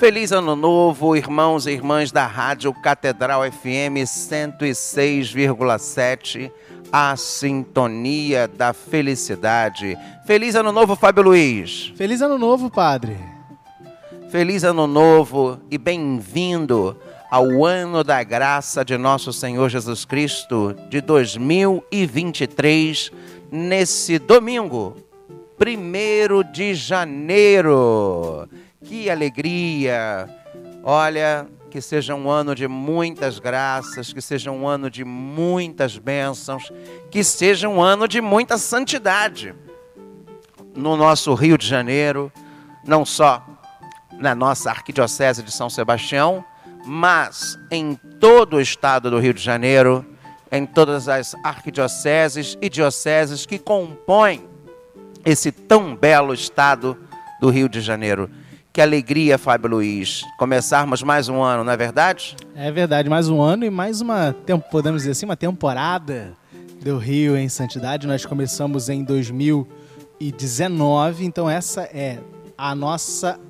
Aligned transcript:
Feliz 0.00 0.32
Ano 0.32 0.56
Novo, 0.56 1.14
irmãos 1.14 1.66
e 1.66 1.72
irmãs 1.72 2.10
da 2.10 2.26
Rádio 2.26 2.72
Catedral 2.72 3.42
FM 3.42 4.00
106,7, 4.06 6.50
a 6.90 7.14
sintonia 7.18 8.48
da 8.48 8.72
felicidade. 8.72 9.98
Feliz 10.24 10.54
Ano 10.54 10.72
Novo, 10.72 10.96
Fábio 10.96 11.24
Luiz. 11.24 11.92
Feliz 11.96 12.22
Ano 12.22 12.38
Novo, 12.38 12.70
Padre. 12.70 13.18
Feliz 14.30 14.64
Ano 14.64 14.86
Novo 14.86 15.60
e 15.70 15.76
bem-vindo 15.76 16.96
ao 17.30 17.66
ano 17.66 18.02
da 18.02 18.22
graça 18.22 18.82
de 18.82 18.96
nosso 18.96 19.34
Senhor 19.34 19.68
Jesus 19.68 20.06
Cristo 20.06 20.74
de 20.88 21.02
2023, 21.02 23.12
nesse 23.52 24.18
domingo, 24.18 24.96
1 25.60 26.50
de 26.50 26.74
janeiro. 26.74 28.48
Que 28.82 29.10
alegria! 29.10 30.28
Olha, 30.82 31.46
que 31.70 31.82
seja 31.82 32.14
um 32.14 32.30
ano 32.30 32.54
de 32.54 32.66
muitas 32.66 33.38
graças, 33.38 34.10
que 34.10 34.22
seja 34.22 34.50
um 34.50 34.66
ano 34.66 34.90
de 34.90 35.04
muitas 35.04 35.98
bênçãos, 35.98 36.72
que 37.10 37.22
seja 37.22 37.68
um 37.68 37.80
ano 37.82 38.08
de 38.08 38.22
muita 38.22 38.56
santidade 38.56 39.54
no 40.74 40.96
nosso 40.96 41.34
Rio 41.34 41.58
de 41.58 41.66
Janeiro, 41.66 42.32
não 42.84 43.04
só 43.04 43.44
na 44.18 44.34
nossa 44.34 44.70
Arquidiocese 44.70 45.42
de 45.42 45.52
São 45.52 45.68
Sebastião, 45.68 46.42
mas 46.84 47.58
em 47.70 47.94
todo 48.18 48.56
o 48.56 48.60
estado 48.60 49.10
do 49.10 49.18
Rio 49.18 49.34
de 49.34 49.42
Janeiro, 49.42 50.06
em 50.50 50.64
todas 50.64 51.06
as 51.06 51.34
arquidioceses 51.44 52.56
e 52.62 52.68
dioceses 52.70 53.44
que 53.44 53.58
compõem 53.58 54.48
esse 55.24 55.52
tão 55.52 55.94
belo 55.94 56.32
estado 56.32 56.96
do 57.40 57.50
Rio 57.50 57.68
de 57.68 57.82
Janeiro. 57.82 58.30
Que 58.72 58.80
alegria, 58.80 59.36
Fábio 59.36 59.68
Luiz, 59.68 60.24
começarmos 60.38 61.02
mais 61.02 61.28
um 61.28 61.42
ano, 61.42 61.64
não 61.64 61.72
é 61.72 61.76
verdade? 61.76 62.36
É 62.54 62.70
verdade, 62.70 63.10
mais 63.10 63.28
um 63.28 63.42
ano 63.42 63.64
e 63.64 63.70
mais 63.70 64.00
uma, 64.00 64.32
podemos 64.70 65.02
dizer 65.02 65.10
assim, 65.10 65.26
uma 65.26 65.36
temporada 65.36 66.34
do 66.80 66.96
Rio 66.96 67.36
em 67.36 67.48
Santidade. 67.48 68.06
Nós 68.06 68.24
começamos 68.24 68.88
em 68.88 69.02
2019, 69.02 71.24
então 71.24 71.50
essa 71.50 71.82
é 71.82 72.20
a 72.56 72.72
nossa 72.72 73.40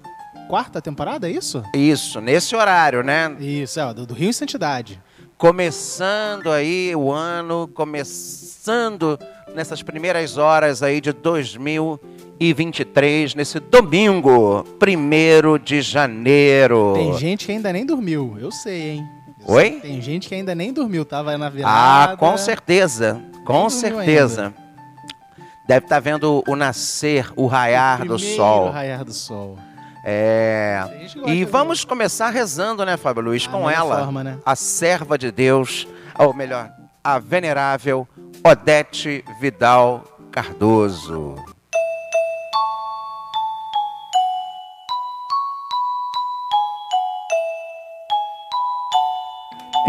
quarta 0.49 0.81
temporada, 0.81 1.29
é 1.29 1.33
isso? 1.33 1.63
Isso, 1.77 2.19
nesse 2.23 2.57
horário, 2.57 3.03
né? 3.03 3.37
Isso, 3.39 3.79
é, 3.79 3.93
do, 3.93 4.07
do 4.07 4.15
Rio 4.15 4.31
em 4.31 4.33
Santidade. 4.33 4.99
Começando 5.37 6.51
aí 6.51 6.97
o 6.97 7.13
ano, 7.13 7.69
começando 7.75 9.19
nessas 9.55 9.83
primeiras 9.83 10.39
horas 10.39 10.83
aí 10.83 10.99
de 10.99 11.13
2019 11.13 12.20
e 12.41 12.55
23, 12.55 13.35
nesse 13.35 13.61
domingo, 13.61 14.65
1 14.81 15.59
de 15.63 15.83
janeiro. 15.83 16.95
Tem 16.95 17.19
gente 17.19 17.45
que 17.45 17.53
ainda 17.53 17.71
nem 17.71 17.85
dormiu, 17.85 18.39
eu 18.41 18.51
sei, 18.51 18.93
hein? 18.93 19.09
Eu 19.47 19.55
Oi? 19.55 19.71
Sei. 19.73 19.81
Tem 19.81 20.01
gente 20.01 20.27
que 20.27 20.35
ainda 20.35 20.55
nem 20.55 20.73
dormiu, 20.73 21.05
tava 21.05 21.37
na 21.37 21.51
virada. 21.51 22.13
Ah, 22.13 22.17
com 22.17 22.39
certeza, 22.39 23.21
com 23.45 23.69
certeza. 23.69 24.47
Ainda. 24.47 24.71
Deve 25.69 25.85
estar 25.85 25.97
tá 25.97 26.01
vendo 26.01 26.43
o 26.49 26.57
nascer, 26.57 27.31
o 27.37 27.47
raiar 27.47 28.03
o 28.03 28.07
do 28.07 28.19
sol. 28.19 28.69
O 28.69 28.71
raiar 28.71 29.05
do 29.05 29.13
sol. 29.13 29.59
É. 30.03 30.83
E 31.27 31.45
vamos 31.45 31.85
começar 31.85 32.31
rezando, 32.31 32.87
né, 32.87 32.97
Fábio 32.97 33.23
Luiz, 33.23 33.47
com 33.47 33.69
ela, 33.69 33.99
forma, 33.99 34.25
né? 34.25 34.39
a 34.47 34.57
serva 34.57 35.19
de 35.19 35.31
Deus, 35.31 35.87
ou 36.19 36.33
melhor, 36.33 36.71
a 37.05 37.19
venerável 37.19 38.09
Odete 38.43 39.23
Vidal 39.39 40.05
Cardoso. 40.33 41.37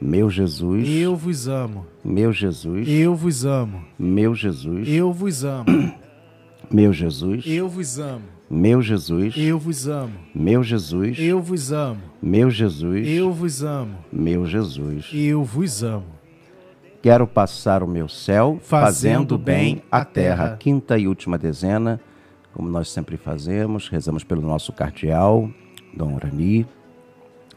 Meu 0.00 0.28
Jesus, 0.28 0.86
eu 0.88 1.16
vos 1.16 1.48
amo. 1.48 1.86
Meu 2.04 2.30
Jesus, 2.32 2.86
eu 2.86 3.14
vos 3.14 3.46
amo. 3.46 3.82
Meu 3.98 4.34
Jesus, 4.34 4.86
eu 4.86 5.12
vos 5.12 5.44
amo. 5.44 5.64
Meu 6.70 6.92
Jesus, 6.92 7.44
eu 7.46 7.68
vos 7.68 7.98
amo. 7.98 8.22
Meu 8.48 8.82
Jesus, 8.82 9.34
eu 9.36 9.58
vos 9.58 9.88
amo. 9.88 10.12
Meu 10.34 10.62
Jesus, 10.62 11.18
eu 11.18 11.40
vos 11.40 11.72
amo. 11.72 12.00
Meu 12.22 12.50
Jesus, 12.50 13.08
eu 13.08 13.32
vos 13.32 13.64
amo. 13.64 13.98
Meu 14.12 14.44
Jesus, 14.44 15.10
eu 15.14 15.42
vos 15.42 15.82
amo. 15.82 16.04
Quero 17.02 17.26
passar 17.26 17.82
o 17.82 17.88
meu 17.88 18.08
céu 18.08 18.58
fazendo, 18.62 19.38
bem 19.38 19.82
a 19.90 20.04
terra. 20.04 20.44
terra. 20.44 20.56
Quinta 20.58 20.98
e 20.98 21.08
última 21.08 21.38
dezena, 21.38 22.00
como 22.52 22.68
nós 22.68 22.90
sempre 22.90 23.16
fazemos, 23.16 23.88
rezamos 23.88 24.24
pelo 24.24 24.42
nosso 24.42 24.72
cardeal, 24.72 25.50
Dom 25.94 26.14
Urani, 26.14 26.66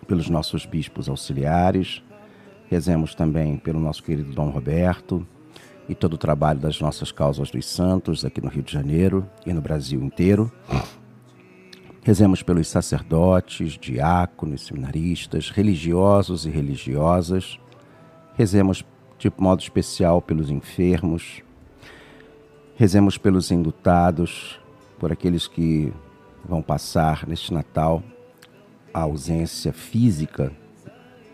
pelos 0.08 0.30
nossos 0.30 0.66
bispos 0.66 1.10
auxiliares, 1.10 2.02
Rezemos 2.70 3.16
também 3.16 3.58
pelo 3.58 3.80
nosso 3.80 4.04
querido 4.04 4.32
Dom 4.32 4.50
Roberto 4.50 5.26
e 5.88 5.96
todo 5.96 6.14
o 6.14 6.18
trabalho 6.18 6.60
das 6.60 6.80
nossas 6.80 7.12
causas 7.12 7.50
dos 7.50 7.66
santos 7.66 8.24
aqui 8.24 8.40
no 8.40 8.48
Rio 8.48 8.62
de 8.62 8.72
Janeiro 8.72 9.28
e 9.44 9.52
no 9.52 9.60
Brasil 9.60 10.04
inteiro. 10.04 10.52
Rezemos 12.04 12.44
pelos 12.44 12.68
sacerdotes, 12.68 13.74
diáconos, 13.74 14.68
seminaristas, 14.68 15.50
religiosos 15.50 16.46
e 16.46 16.50
religiosas. 16.50 17.60
Rezemos 18.36 18.86
de 19.18 19.32
modo 19.38 19.62
especial 19.62 20.22
pelos 20.22 20.52
enfermos. 20.52 21.42
Rezemos 22.76 23.18
pelos 23.18 23.50
indutados, 23.52 24.60
por 25.00 25.12
aqueles 25.12 25.48
que 25.48 25.92
vão 26.48 26.62
passar 26.62 27.28
neste 27.28 27.52
Natal 27.52 28.04
a 28.94 29.02
ausência 29.02 29.74
física, 29.74 30.52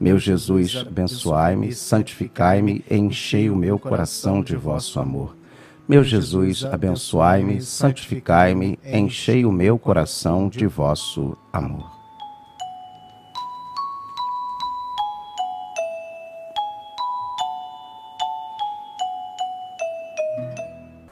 Meu 0.00 0.18
Jesus, 0.18 0.76
abençoai-me, 0.76 1.74
santificai-me, 1.74 2.82
enchei 2.90 3.50
o 3.50 3.54
meu 3.54 3.78
coração 3.78 4.42
de 4.42 4.56
vosso 4.56 4.98
amor. 4.98 5.36
Meu 5.86 6.02
Jesus, 6.02 6.64
abençoai-me, 6.64 7.60
santificai-me, 7.60 8.78
enchei 8.82 9.44
o 9.44 9.52
meu 9.52 9.78
coração 9.78 10.48
de 10.48 10.66
vosso 10.66 11.36
amor. 11.52 11.86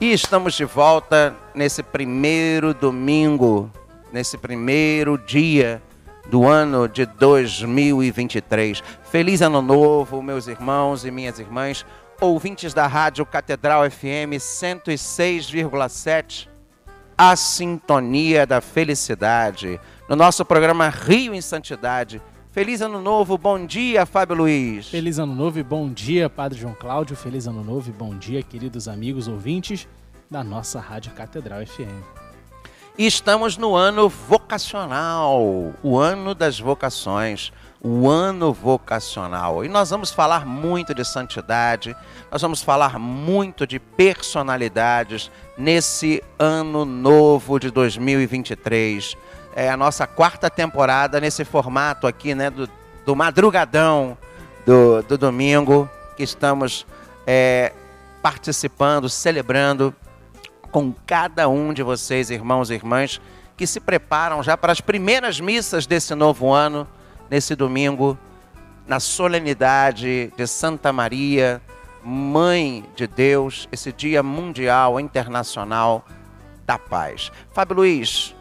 E 0.01 0.15
estamos 0.15 0.55
de 0.55 0.65
volta 0.65 1.37
nesse 1.55 1.83
primeiro 1.83 2.73
domingo, 2.73 3.71
nesse 4.11 4.39
primeiro 4.39 5.19
dia 5.19 5.83
do 6.29 6.47
ano 6.47 6.87
de 6.87 7.07
2023. 7.07 8.83
Feliz 9.11 9.41
Ano 9.41 9.63
Novo, 9.63 10.23
meus 10.23 10.47
irmãos 10.47 11.05
e 11.05 11.11
minhas 11.11 11.39
irmãs, 11.39 11.87
ouvintes 12.21 12.75
da 12.75 12.87
Rádio 12.87 13.25
Catedral 13.25 13.91
FM 13.91 14.37
106,7, 14.39 16.49
a 17.17 17.35
sintonia 17.35 18.47
da 18.47 18.61
felicidade, 18.61 19.81
no 20.09 20.15
nosso 20.15 20.45
programa 20.45 20.89
Rio 20.89 21.35
em 21.35 21.41
Santidade. 21.41 22.21
Feliz 22.53 22.83
Ano 22.83 23.01
Novo, 23.01 23.39
bom 23.39 23.65
dia, 23.65 24.05
Fábio 24.05 24.37
Luiz. 24.37 24.89
Feliz 24.89 25.19
Ano 25.19 25.35
Novo 25.35 25.59
e 25.59 25.63
bom 25.63 25.91
dia, 25.91 26.29
Padre 26.29 26.59
João 26.59 26.75
Cláudio. 26.75 27.17
Feliz 27.17 27.47
Ano 27.47 27.65
Novo 27.65 27.89
e 27.89 27.93
bom 27.93 28.15
dia, 28.17 28.43
queridos 28.43 28.89
amigos 28.89 29.29
ouvintes 29.29 29.89
da 30.31 30.45
nossa 30.45 30.79
Rádio 30.81 31.13
Catedral 31.13 31.65
FM. 31.65 32.28
E 32.99 33.07
estamos 33.07 33.57
no 33.57 33.77
ano 33.77 34.09
vocacional, 34.09 35.73
o 35.83 35.99
ano 35.99 36.35
das 36.35 36.59
vocações, 36.59 37.53
o 37.81 38.09
ano 38.09 38.53
vocacional. 38.53 39.65
E 39.65 39.69
nós 39.69 39.91
vamos 39.91 40.11
falar 40.11 40.45
muito 40.45 40.93
de 40.93 41.05
santidade, 41.05 41.97
nós 42.29 42.43
vamos 42.43 42.61
falar 42.61 42.99
muito 42.99 43.67
de 43.69 43.79
personalidades 43.79 45.31
nesse 45.57 46.23
ano 46.39 46.85
novo 46.85 47.61
de 47.61 47.71
2023 47.71 49.17
é 49.59 49.69
a 49.69 49.77
nossa 49.77 50.07
quarta 50.07 50.49
temporada 50.49 51.21
nesse 51.21 51.45
formato 51.45 52.07
aqui, 52.07 52.33
né, 52.33 52.49
do, 52.49 52.71
do 53.05 53.17
madrugadão 53.17 54.17
do, 54.65 55.03
do 55.03 55.19
domingo, 55.19 55.91
que 56.17 56.23
estamos 56.23 56.87
é, 57.27 57.73
participando, 58.23 59.09
celebrando 59.09 59.93
com 60.71 60.93
cada 61.07 61.49
um 61.49 61.73
de 61.73 61.83
vocês, 61.83 62.31
irmãos 62.31 62.71
e 62.71 62.75
irmãs, 62.75 63.21
que 63.57 63.67
se 63.67 63.81
preparam 63.81 64.43
já 64.43 64.57
para 64.57 64.73
as 64.73 64.81
primeiras 64.81 65.41
missas 65.41 65.87
desse 65.87 66.15
novo 66.15 66.53
ano, 66.53 66.87
nesse 67.29 67.55
domingo, 67.55 68.17
na 68.87 69.01
solenidade 69.01 70.33
de 70.37 70.47
Santa 70.47 70.93
Maria, 70.93 71.61
Mãe 72.03 72.85
de 72.95 73.07
Deus, 73.07 73.69
esse 73.73 73.93
Dia 73.93 74.23
Mundial 74.23 74.99
Internacional 75.01 76.07
da 76.65 76.79
Paz. 76.79 77.31
Fábio 77.53 77.77
Luiz, 77.77 78.35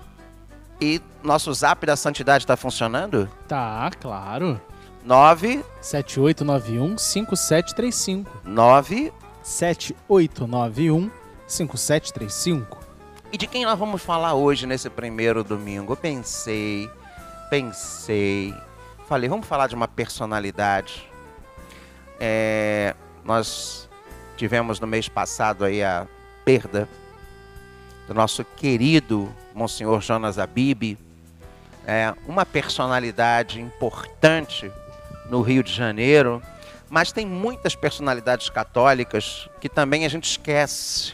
e 0.79 1.01
nosso 1.23 1.51
zap 1.53 1.85
da 1.85 1.95
santidade 1.95 2.43
está 2.43 2.55
funcionando? 2.55 3.27
Tá, 3.47 3.89
claro. 3.99 4.61
9 5.03 5.63
7891 5.81 6.97
5735. 6.97 8.41
9 8.45 9.11
7891 9.41 11.09
5735. 11.47 12.77
E 13.31 13.37
de 13.37 13.47
quem 13.47 13.65
nós 13.65 13.77
vamos 13.77 14.01
falar 14.01 14.33
hoje 14.33 14.65
nesse 14.65 14.89
primeiro 14.89 15.43
domingo? 15.43 15.93
Eu 15.93 15.97
pensei, 15.97 16.89
pensei, 17.49 18.53
falei, 19.07 19.29
vamos 19.29 19.47
falar 19.47 19.67
de 19.67 19.75
uma 19.75 19.87
personalidade. 19.87 21.09
É, 22.19 22.95
nós 23.23 23.89
tivemos 24.35 24.79
no 24.79 24.87
mês 24.87 25.09
passado 25.09 25.65
aí 25.65 25.83
a 25.83 26.07
perda 26.45 26.87
do 28.07 28.13
nosso 28.13 28.45
querido 28.45 29.33
Monsenhor 29.53 29.99
Jonas 30.01 30.39
Abib, 30.39 30.97
é 31.85 32.13
uma 32.27 32.45
personalidade 32.45 33.59
importante 33.59 34.71
no 35.29 35.41
Rio 35.41 35.63
de 35.63 35.73
Janeiro, 35.73 36.41
mas 36.89 37.11
tem 37.11 37.25
muitas 37.25 37.75
personalidades 37.75 38.49
católicas 38.49 39.49
que 39.59 39.67
também 39.67 40.05
a 40.05 40.09
gente 40.09 40.29
esquece, 40.29 41.13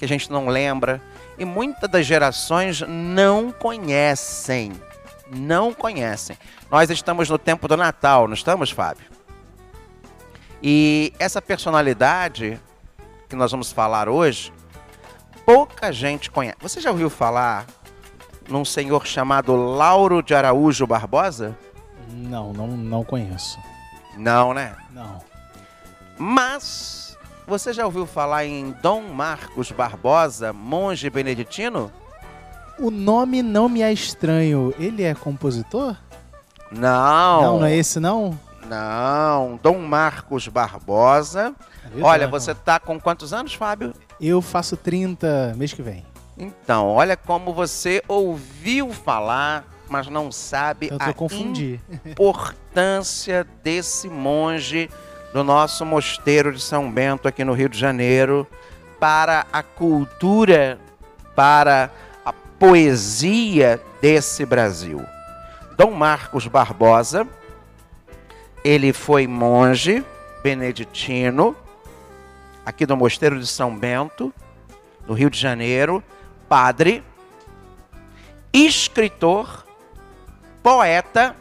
que 0.00 0.04
a 0.06 0.08
gente 0.08 0.32
não 0.32 0.48
lembra, 0.48 0.98
e 1.38 1.44
muitas 1.44 1.88
das 1.90 2.06
gerações 2.06 2.80
não 2.80 3.52
conhecem. 3.52 4.72
Não 5.30 5.74
conhecem. 5.74 6.38
Nós 6.70 6.88
estamos 6.88 7.28
no 7.28 7.36
tempo 7.36 7.68
do 7.68 7.76
Natal, 7.76 8.26
não 8.26 8.32
estamos, 8.32 8.70
Fábio? 8.70 9.04
E 10.62 11.12
essa 11.18 11.42
personalidade 11.42 12.58
que 13.28 13.36
nós 13.36 13.50
vamos 13.50 13.70
falar 13.70 14.08
hoje, 14.08 14.50
pouca 15.44 15.92
gente 15.92 16.30
conhece. 16.30 16.56
Você 16.62 16.80
já 16.80 16.90
ouviu 16.90 17.10
falar 17.10 17.66
num 18.48 18.64
senhor 18.64 19.06
chamado 19.06 19.54
Lauro 19.54 20.22
de 20.22 20.34
Araújo 20.34 20.86
Barbosa? 20.86 21.54
Não, 22.08 22.54
não, 22.54 22.68
não 22.68 23.04
conheço. 23.04 23.58
Não, 24.16 24.54
né? 24.54 24.74
Não. 24.90 25.20
Mas 26.18 26.99
você 27.50 27.72
já 27.72 27.84
ouviu 27.84 28.06
falar 28.06 28.46
em 28.46 28.70
Dom 28.80 29.02
Marcos 29.02 29.72
Barbosa, 29.72 30.52
monge 30.52 31.10
beneditino? 31.10 31.90
O 32.78 32.92
nome 32.92 33.42
não 33.42 33.68
me 33.68 33.82
é 33.82 33.92
estranho. 33.92 34.72
Ele 34.78 35.02
é 35.02 35.16
compositor? 35.16 35.96
Não. 36.70 37.42
Não, 37.42 37.58
não 37.58 37.66
é 37.66 37.74
esse 37.76 37.98
não? 37.98 38.38
Não, 38.68 39.58
Dom 39.60 39.80
Marcos 39.80 40.46
Barbosa. 40.46 41.52
É 41.92 42.00
Olha, 42.00 42.28
você 42.28 42.54
tá 42.54 42.78
com 42.78 43.00
quantos 43.00 43.32
anos, 43.32 43.52
Fábio? 43.52 43.94
Eu 44.20 44.40
faço 44.40 44.76
30 44.76 45.54
mês 45.56 45.72
que 45.72 45.82
vem. 45.82 46.06
Então, 46.38 46.86
olha 46.86 47.16
como 47.16 47.52
você 47.52 48.00
ouviu 48.06 48.92
falar, 48.92 49.64
mas 49.88 50.06
não 50.06 50.30
sabe 50.30 50.88
a 51.00 51.10
importância 52.08 53.44
desse 53.64 54.08
monge 54.08 54.88
do 55.32 55.44
nosso 55.44 55.84
mosteiro 55.86 56.52
de 56.52 56.60
São 56.60 56.90
Bento 56.90 57.28
aqui 57.28 57.44
no 57.44 57.52
Rio 57.52 57.68
de 57.68 57.78
Janeiro 57.78 58.46
para 58.98 59.46
a 59.52 59.62
cultura, 59.62 60.78
para 61.34 61.90
a 62.24 62.32
poesia 62.32 63.80
desse 64.00 64.44
Brasil. 64.44 65.04
Dom 65.76 65.92
Marcos 65.92 66.46
Barbosa, 66.46 67.26
ele 68.64 68.92
foi 68.92 69.26
monge 69.26 70.04
beneditino 70.42 71.56
aqui 72.64 72.84
do 72.84 72.96
mosteiro 72.96 73.38
de 73.38 73.46
São 73.46 73.74
Bento, 73.76 74.32
no 75.06 75.14
Rio 75.14 75.30
de 75.30 75.38
Janeiro, 75.38 76.02
padre, 76.48 77.02
escritor, 78.52 79.64
poeta 80.62 81.34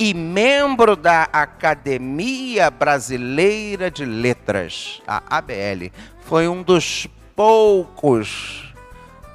e 0.00 0.14
membro 0.14 0.96
da 0.96 1.24
Academia 1.24 2.70
Brasileira 2.70 3.90
de 3.90 4.06
Letras, 4.06 5.02
a 5.06 5.22
ABL. 5.36 5.92
Foi 6.22 6.48
um 6.48 6.62
dos 6.62 7.06
poucos 7.36 8.72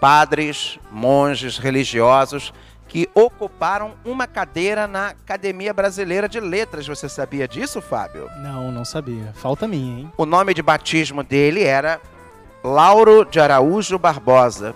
padres, 0.02 0.80
monges 0.92 1.60
religiosos 1.60 2.52
que 2.88 3.08
ocuparam 3.14 3.94
uma 4.04 4.26
cadeira 4.26 4.88
na 4.88 5.10
Academia 5.10 5.72
Brasileira 5.72 6.28
de 6.28 6.40
Letras. 6.40 6.88
Você 6.88 7.08
sabia 7.08 7.48
disso, 7.48 7.80
Fábio? 7.80 8.28
Não, 8.38 8.72
não 8.72 8.84
sabia. 8.84 9.34
Falta 9.36 9.68
minha, 9.68 10.00
hein? 10.00 10.12
O 10.18 10.26
nome 10.26 10.52
de 10.56 10.64
batismo 10.64 11.22
dele 11.22 11.64
era 11.64 12.02
Lauro 12.64 13.24
de 13.24 13.40
Araújo 13.40 14.00
Barbosa. 14.00 14.74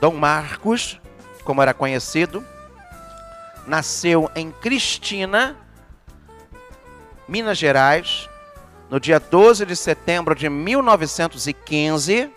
Dom 0.00 0.14
Marcos, 0.14 0.98
como 1.44 1.60
era 1.60 1.74
conhecido, 1.74 2.42
nasceu 3.68 4.30
em 4.34 4.50
Cristina, 4.50 5.56
Minas 7.28 7.58
Gerais, 7.58 8.28
no 8.88 8.98
dia 8.98 9.20
12 9.20 9.66
de 9.66 9.76
setembro 9.76 10.34
de 10.34 10.48
1915. 10.48 12.30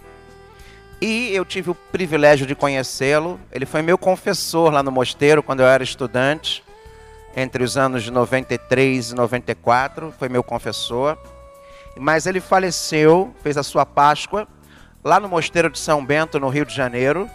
E 1.01 1.33
eu 1.33 1.43
tive 1.43 1.71
o 1.71 1.75
privilégio 1.75 2.45
de 2.45 2.53
conhecê-lo. 2.53 3.39
Ele 3.51 3.65
foi 3.65 3.81
meu 3.81 3.97
confessor 3.97 4.71
lá 4.71 4.83
no 4.83 4.91
mosteiro 4.91 5.41
quando 5.41 5.61
eu 5.61 5.67
era 5.67 5.83
estudante, 5.83 6.63
entre 7.35 7.63
os 7.63 7.77
anos 7.77 8.03
de 8.03 8.11
93 8.11 9.11
e 9.11 9.15
94. 9.15 10.13
Foi 10.19 10.29
meu 10.29 10.43
confessor. 10.43 11.17
Mas 11.97 12.25
ele 12.25 12.39
faleceu, 12.39 13.33
fez 13.41 13.57
a 13.57 13.63
sua 13.63 13.85
Páscoa, 13.85 14.47
lá 15.03 15.19
no 15.19 15.27
Mosteiro 15.27 15.69
de 15.69 15.79
São 15.79 16.05
Bento, 16.05 16.39
no 16.39 16.47
Rio 16.47 16.65
de 16.65 16.73
Janeiro, 16.73 17.29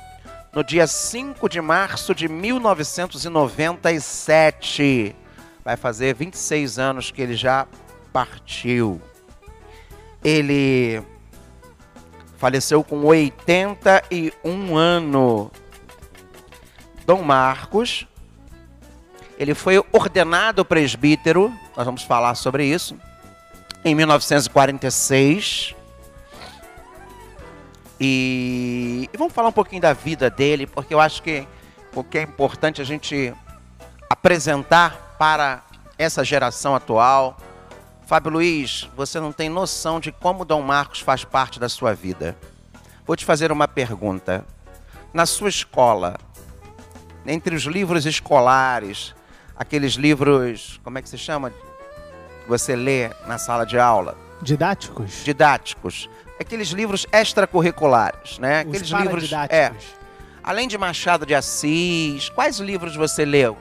no 0.56 0.64
dia 0.64 0.86
5 0.86 1.48
de 1.50 1.60
março 1.60 2.14
de 2.14 2.28
1997. 2.28 5.14
Vai 5.62 5.76
fazer 5.76 6.14
26 6.14 6.78
anos 6.78 7.10
que 7.10 7.20
ele 7.20 7.36
já 7.36 7.66
partiu. 8.10 8.98
Ele 10.24 11.02
faleceu 12.38 12.82
com 12.82 13.04
81 13.04 14.74
anos. 14.74 15.50
Dom 17.04 17.22
Marcos, 17.22 18.06
ele 19.38 19.52
foi 19.54 19.76
ordenado 19.92 20.64
presbítero, 20.64 21.52
nós 21.76 21.84
vamos 21.84 22.02
falar 22.02 22.34
sobre 22.34 22.64
isso, 22.64 22.96
em 23.84 23.94
1946. 23.94 25.74
E, 28.00 29.08
e, 29.12 29.16
vamos 29.16 29.32
falar 29.32 29.48
um 29.48 29.52
pouquinho 29.52 29.80
da 29.80 29.92
vida 29.92 30.28
dele, 30.28 30.66
porque 30.66 30.92
eu 30.92 31.00
acho 31.00 31.22
que 31.22 31.46
o 31.94 32.04
que 32.04 32.18
é 32.18 32.22
importante 32.22 32.80
a 32.80 32.84
gente 32.84 33.32
apresentar 34.10 35.16
para 35.18 35.62
essa 35.98 36.22
geração 36.22 36.74
atual. 36.74 37.38
Fábio 38.06 38.32
Luiz, 38.32 38.88
você 38.94 39.18
não 39.18 39.32
tem 39.32 39.48
noção 39.48 39.98
de 39.98 40.12
como 40.12 40.44
Dom 40.44 40.62
Marcos 40.62 41.00
faz 41.00 41.24
parte 41.24 41.58
da 41.58 41.68
sua 41.68 41.94
vida. 41.94 42.36
Vou 43.06 43.16
te 43.16 43.24
fazer 43.24 43.50
uma 43.50 43.66
pergunta. 43.66 44.44
Na 45.12 45.24
sua 45.24 45.48
escola, 45.48 46.18
entre 47.24 47.56
os 47.56 47.62
livros 47.62 48.04
escolares, 48.04 49.14
aqueles 49.56 49.94
livros, 49.94 50.78
como 50.84 50.98
é 50.98 51.02
que 51.02 51.08
se 51.08 51.16
chama? 51.16 51.52
Você 52.46 52.76
lê 52.76 53.08
na 53.26 53.38
sala 53.38 53.64
de 53.64 53.78
aula? 53.78 54.16
Didáticos? 54.42 55.24
Didáticos 55.24 56.08
aqueles 56.38 56.68
livros 56.68 57.06
extracurriculares, 57.12 58.38
né? 58.38 58.64
Os 58.66 58.68
aqueles 58.68 58.88
livros. 58.90 59.32
É. 59.48 59.72
Além 60.42 60.68
de 60.68 60.78
Machado 60.78 61.26
de 61.26 61.34
Assis, 61.34 62.28
quais 62.28 62.58
livros 62.58 62.94
você 62.94 63.24
leu? 63.24 63.56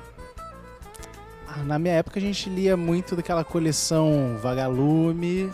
Ah, 1.48 1.64
na 1.64 1.80
minha 1.80 1.96
época 1.96 2.20
a 2.20 2.22
gente 2.22 2.50
lia 2.50 2.78
muito 2.78 3.16
daquela 3.16 3.44
coleção 3.44 4.38
Vagalume. 4.42 5.52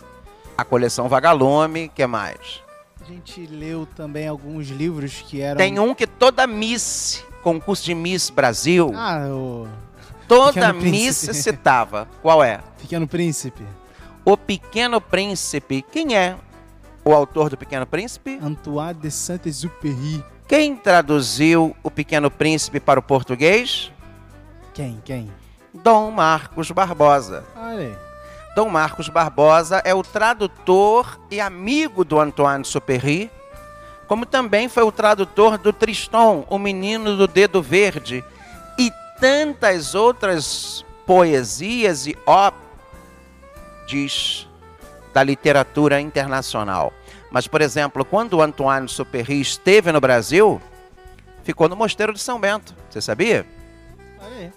A 0.57 0.65
coleção 0.65 1.07
Vagalume, 1.07 1.89
que 1.89 2.05
mais? 2.05 2.61
A 3.01 3.05
gente 3.05 3.45
leu 3.47 3.87
também 3.95 4.27
alguns 4.27 4.67
livros 4.67 5.23
que 5.27 5.41
eram. 5.41 5.57
Tem 5.57 5.79
um 5.79 5.95
que 5.95 6.05
toda 6.05 6.45
Miss, 6.45 7.23
concurso 7.41 7.83
de 7.83 7.95
Miss 7.95 8.29
Brasil. 8.29 8.91
Ah, 8.95 9.27
o. 9.29 9.67
Toda 10.27 10.71
Miss 10.71 11.17
citava. 11.33 12.07
Qual 12.21 12.43
é? 12.43 12.59
Pequeno 12.79 13.07
Príncipe. 13.07 13.63
O 14.23 14.37
Pequeno 14.37 15.01
Príncipe. 15.01 15.83
Quem 15.91 16.15
é 16.15 16.35
o 17.03 17.13
autor 17.13 17.49
do 17.49 17.57
Pequeno 17.57 17.85
Príncipe? 17.85 18.39
Antoine 18.41 18.99
de 18.99 19.11
Saint-Exupéry. 19.11 20.23
Quem 20.47 20.75
traduziu 20.75 21.75
o 21.81 21.89
Pequeno 21.89 22.29
Príncipe 22.29 22.79
para 22.79 22.99
o 22.99 23.03
português? 23.03 23.91
Quem? 24.73 25.01
Quem? 25.03 25.31
Dom 25.73 26.11
Marcos 26.11 26.69
Barbosa. 26.71 27.43
Olha. 27.55 27.97
Dom 28.55 28.69
Marcos 28.69 29.07
Barbosa 29.07 29.81
é 29.85 29.95
o 29.95 30.03
tradutor 30.03 31.19
e 31.31 31.39
amigo 31.39 32.03
do 32.03 32.19
Antoine 32.19 32.65
Supéry, 32.65 33.31
como 34.07 34.25
também 34.25 34.67
foi 34.67 34.83
o 34.83 34.91
tradutor 34.91 35.57
do 35.57 35.71
Triston, 35.71 36.45
o 36.49 36.59
menino 36.59 37.15
do 37.15 37.27
dedo 37.27 37.61
verde, 37.61 38.21
e 38.77 38.91
tantas 39.21 39.95
outras 39.95 40.85
poesias 41.05 42.07
e 42.07 42.17
óperas 42.25 42.61
da 45.13 45.23
literatura 45.23 45.99
internacional. 45.99 46.93
Mas, 47.29 47.47
por 47.47 47.61
exemplo, 47.61 48.03
quando 48.03 48.33
o 48.33 48.41
Antoine 48.41 48.87
Supéry 48.89 49.39
esteve 49.39 49.91
no 49.91 50.01
Brasil, 50.01 50.61
ficou 51.43 51.69
no 51.69 51.75
Mosteiro 51.75 52.13
de 52.13 52.19
São 52.19 52.39
Bento. 52.39 52.75
Você 52.89 53.01
sabia? 53.01 53.45
Aí. 54.19 54.51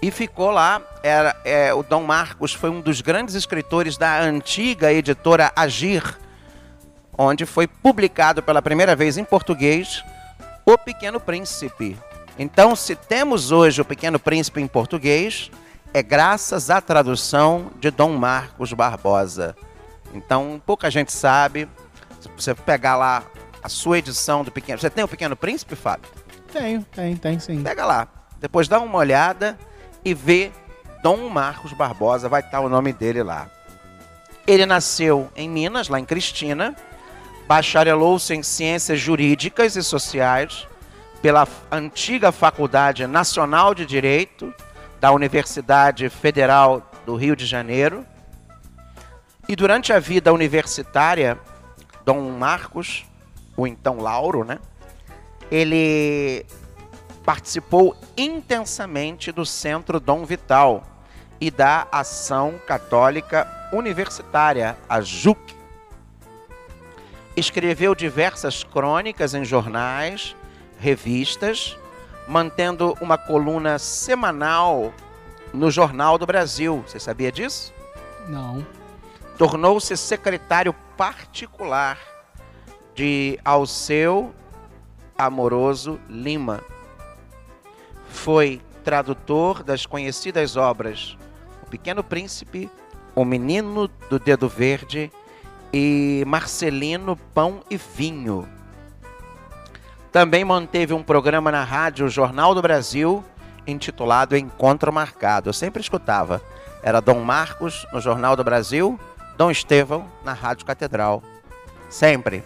E 0.00 0.10
ficou 0.10 0.50
lá. 0.50 0.82
Era, 1.02 1.34
é, 1.44 1.72
o 1.72 1.82
Dom 1.82 2.02
Marcos 2.02 2.52
foi 2.52 2.70
um 2.70 2.80
dos 2.80 3.00
grandes 3.00 3.34
escritores 3.34 3.96
da 3.96 4.20
antiga 4.20 4.92
editora 4.92 5.52
Agir, 5.56 6.18
onde 7.16 7.46
foi 7.46 7.66
publicado 7.66 8.42
pela 8.42 8.60
primeira 8.60 8.94
vez 8.94 9.16
em 9.16 9.24
português 9.24 10.04
O 10.66 10.76
Pequeno 10.76 11.18
Príncipe. 11.18 11.96
Então, 12.38 12.76
se 12.76 12.94
temos 12.94 13.50
hoje 13.50 13.80
O 13.80 13.84
Pequeno 13.84 14.18
Príncipe 14.18 14.60
em 14.60 14.66
português, 14.66 15.50
é 15.94 16.02
graças 16.02 16.70
à 16.70 16.80
tradução 16.80 17.70
de 17.78 17.90
Dom 17.90 18.12
Marcos 18.16 18.72
Barbosa. 18.72 19.56
Então, 20.12 20.60
pouca 20.64 20.90
gente 20.90 21.12
sabe. 21.12 21.68
Se 22.20 22.28
você 22.36 22.54
pegar 22.54 22.96
lá 22.96 23.24
a 23.62 23.68
sua 23.68 23.98
edição 23.98 24.42
do 24.42 24.50
Pequeno. 24.50 24.78
Você 24.78 24.90
tem 24.90 25.04
o 25.04 25.08
Pequeno 25.08 25.36
Príncipe, 25.36 25.76
Fábio? 25.76 26.10
Tenho, 26.52 26.84
tem, 26.84 27.16
tem 27.16 27.38
sim. 27.38 27.62
Pega 27.62 27.86
lá. 27.86 28.08
Depois 28.40 28.66
dá 28.66 28.80
uma 28.80 28.98
olhada 28.98 29.56
e 30.04 30.12
vê 30.12 30.50
Dom 31.02 31.28
Marcos 31.28 31.72
Barbosa, 31.72 32.28
vai 32.28 32.40
estar 32.40 32.60
o 32.60 32.68
nome 32.68 32.92
dele 32.92 33.22
lá. 33.22 33.48
Ele 34.46 34.66
nasceu 34.66 35.30
em 35.36 35.48
Minas, 35.48 35.88
lá 35.88 36.00
em 36.00 36.04
Cristina, 36.04 36.74
bacharelou-se 37.46 38.34
em 38.34 38.42
Ciências 38.42 38.98
Jurídicas 38.98 39.76
e 39.76 39.82
Sociais 39.82 40.66
pela 41.20 41.46
antiga 41.70 42.32
Faculdade 42.32 43.06
Nacional 43.06 43.74
de 43.74 43.86
Direito 43.86 44.52
da 45.00 45.12
Universidade 45.12 46.08
Federal 46.08 46.90
do 47.06 47.14
Rio 47.14 47.36
de 47.36 47.46
Janeiro 47.46 48.04
e 49.48 49.56
durante 49.56 49.92
a 49.92 49.98
vida 49.98 50.32
universitária, 50.32 51.38
Dom 52.04 52.30
Marcos, 52.30 53.04
o 53.56 53.66
então 53.66 53.98
Lauro, 53.98 54.44
né? 54.44 54.58
Ele 55.50 56.46
participou 57.24 57.96
intensamente 58.16 59.30
do 59.30 59.44
Centro 59.44 60.00
Dom 60.00 60.24
Vital 60.24 60.84
e 61.40 61.50
da 61.50 61.86
Ação 61.92 62.54
Católica 62.66 63.46
Universitária, 63.72 64.76
a 64.88 65.00
JUC. 65.00 65.54
Escreveu 67.36 67.94
diversas 67.94 68.62
crônicas 68.62 69.34
em 69.34 69.44
jornais, 69.44 70.36
revistas, 70.78 71.76
mantendo 72.28 72.96
uma 73.00 73.18
coluna 73.18 73.78
semanal 73.78 74.92
no 75.52 75.70
Jornal 75.70 76.16
do 76.18 76.26
Brasil. 76.26 76.84
Você 76.86 77.00
sabia 77.00 77.32
disso? 77.32 77.72
Não 78.28 78.64
tornou-se 79.42 79.96
secretário 79.96 80.72
particular 80.96 81.98
de 82.94 83.40
Alceu 83.44 84.32
Amoroso 85.18 85.98
Lima. 86.08 86.60
Foi 88.08 88.62
tradutor 88.84 89.64
das 89.64 89.84
conhecidas 89.84 90.56
obras 90.56 91.18
O 91.60 91.66
Pequeno 91.66 92.04
Príncipe, 92.04 92.70
O 93.16 93.24
Menino 93.24 93.88
do 94.08 94.16
Dedo 94.16 94.48
Verde 94.48 95.10
e 95.72 96.22
Marcelino 96.24 97.16
Pão 97.34 97.64
e 97.68 97.76
Vinho. 97.76 98.48
Também 100.12 100.44
manteve 100.44 100.94
um 100.94 101.02
programa 101.02 101.50
na 101.50 101.64
rádio 101.64 102.08
Jornal 102.08 102.54
do 102.54 102.62
Brasil 102.62 103.24
intitulado 103.66 104.36
Encontro 104.36 104.92
Marcado. 104.92 105.48
Eu 105.48 105.52
sempre 105.52 105.82
escutava. 105.82 106.40
Era 106.80 107.00
Dom 107.00 107.24
Marcos 107.24 107.84
no 107.92 108.00
Jornal 108.00 108.36
do 108.36 108.44
Brasil 108.44 109.00
Dom 109.36 109.50
Estevão 109.50 110.10
na 110.24 110.32
Rádio 110.32 110.66
Catedral. 110.66 111.22
Sempre. 111.88 112.42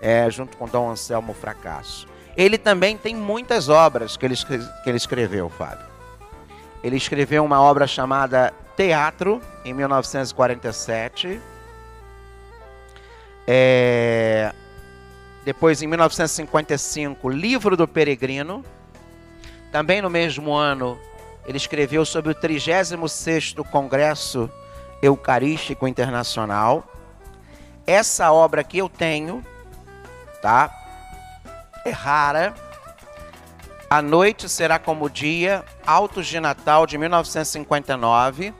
É, 0.00 0.30
junto 0.30 0.56
com 0.56 0.66
Dom 0.66 0.90
Anselmo 0.90 1.34
Fracasso. 1.34 2.08
Ele 2.36 2.56
também 2.56 2.96
tem 2.96 3.14
muitas 3.14 3.68
obras 3.68 4.16
que 4.16 4.24
ele, 4.24 4.34
que 4.36 4.88
ele 4.88 4.96
escreveu, 4.96 5.48
Fábio. 5.50 5.86
Ele 6.82 6.96
escreveu 6.96 7.44
uma 7.44 7.60
obra 7.60 7.86
chamada 7.86 8.54
Teatro, 8.76 9.42
em 9.64 9.74
1947. 9.74 11.40
É... 13.46 14.54
Depois, 15.44 15.82
em 15.82 15.86
1955, 15.86 17.28
Livro 17.28 17.76
do 17.76 17.86
Peregrino. 17.86 18.64
Também 19.70 20.00
no 20.00 20.08
mesmo 20.08 20.54
ano, 20.54 20.98
ele 21.46 21.56
escreveu 21.56 22.04
sobre 22.04 22.32
o 22.32 22.34
36º 22.34 23.64
Congresso 23.70 24.50
Eucarístico 25.02 25.86
Internacional. 25.86 26.84
Essa 27.86 28.32
obra 28.32 28.62
que 28.62 28.78
eu 28.78 28.88
tenho, 28.88 29.44
tá? 30.42 30.80
é 31.84 31.90
rara. 31.90 32.54
A 33.88 34.00
noite 34.00 34.48
será 34.48 34.78
como 34.78 35.06
o 35.06 35.10
dia, 35.10 35.64
Autos 35.86 36.26
de 36.26 36.38
Natal 36.38 36.86
de 36.86 36.96
1959, 36.96 38.54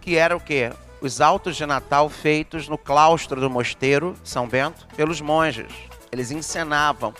que 0.00 0.16
era 0.16 0.36
o 0.36 0.40
quê? 0.40 0.72
Os 1.00 1.20
autos 1.20 1.56
de 1.56 1.64
Natal 1.64 2.08
feitos 2.08 2.68
no 2.68 2.76
claustro 2.76 3.40
do 3.40 3.48
mosteiro 3.48 4.16
São 4.24 4.48
Bento 4.48 4.86
pelos 4.96 5.20
monges. 5.20 5.72
Eles 6.10 6.32
encenavam. 6.32 7.14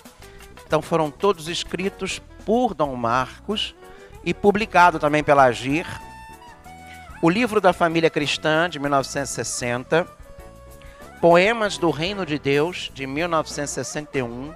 Então 0.67 0.83
foram 0.83 1.11
todos 1.11 1.47
escritos 1.47 2.21
por 2.45 2.75
Dom 2.75 2.97
Marcos 2.97 3.75
e 4.25 4.35
publicado 4.35 4.99
também 4.99 5.23
pela 5.23 5.45
Agir. 5.45 5.87
O 7.21 7.29
livro 7.29 7.61
da 7.61 7.73
família 7.73 8.09
cristã 8.09 8.71
de 8.71 8.79
1960, 8.79 10.07
Poemas 11.21 11.77
do 11.77 11.91
Reino 11.91 12.25
de 12.25 12.39
Deus 12.39 12.93
de 12.95 13.09
1961 13.09 14.55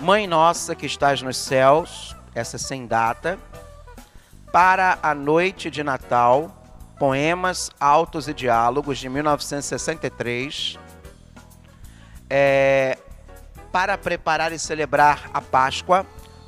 Mãe 0.00 0.26
Nossa 0.26 0.74
que 0.74 0.86
estás 0.86 1.20
nos 1.20 1.36
céus, 1.36 2.16
essa 2.34 2.56
sem 2.56 2.86
data, 2.86 3.38
para 4.50 4.98
a 5.02 5.14
noite 5.14 5.70
de 5.70 5.84
Natal, 5.84 6.50
poemas, 6.98 7.70
autos 7.78 8.26
e 8.26 8.32
diálogos 8.32 8.98
de 8.98 9.10
1963, 9.10 10.78
é, 12.30 12.96
para 13.70 13.98
preparar 13.98 14.50
e 14.50 14.58
celebrar 14.58 15.28
a 15.34 15.42
Páscoa, 15.42 16.06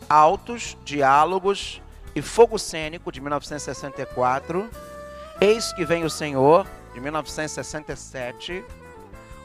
autos, 0.08 0.74
diálogos 0.86 1.82
e 2.14 2.22
fogo 2.22 2.58
cênico 2.58 3.10
de 3.10 3.20
1964, 3.20 4.68
Eis 5.40 5.72
que 5.72 5.84
vem 5.84 6.04
o 6.04 6.10
Senhor 6.10 6.66
de 6.94 7.00
1967, 7.00 8.64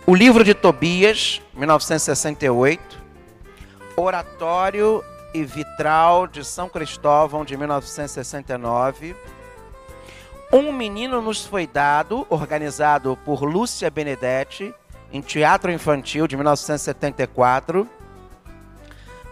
o 0.06 0.16
livro 0.16 0.44
de 0.44 0.54
Tobias, 0.54 1.42
1968, 1.54 2.98
Oratório 3.98 5.04
e 5.34 5.44
Vitral 5.44 6.28
de 6.28 6.46
São 6.46 6.70
Cristóvão, 6.70 7.44
de 7.44 7.58
1969. 7.58 9.16
Um 10.54 10.72
Menino 10.72 11.22
Nos 11.22 11.46
Foi 11.46 11.68
Dado, 11.68 12.26
organizado 12.30 13.18
por 13.26 13.44
Lúcia 13.44 13.90
Benedetti, 13.90 14.74
em 15.12 15.22
Teatro 15.22 15.72
Infantil, 15.72 16.28
de 16.28 16.36
1974. 16.36 17.88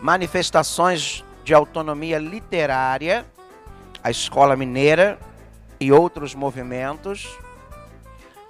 Manifestações 0.01 1.23
de 1.47 1.53
Autonomia 1.53 2.19
Literária, 2.19 3.25
a 4.03 4.11
Escola 4.11 4.53
Mineira 4.57 5.17
e 5.79 5.93
outros 5.93 6.35
movimentos. 6.35 7.25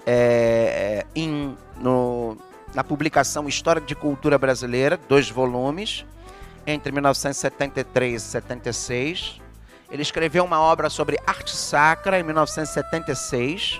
É, 0.04 1.06
em, 1.16 1.56
no, 1.80 2.36
na 2.74 2.84
publicação 2.84 3.48
História 3.48 3.80
de 3.80 3.94
Cultura 3.94 4.40
Brasileira, 4.40 5.00
dois 5.08 5.30
volumes, 5.30 6.08
entre 6.66 6.92
1973 6.92 8.20
e 8.20 8.26
76. 8.26 9.42
Ele 9.92 10.02
escreveu 10.02 10.44
uma 10.44 10.60
obra 10.60 10.90
sobre 10.90 11.20
arte 11.28 11.56
sacra 11.56 12.20
em 12.20 12.24
1976. 12.24 13.80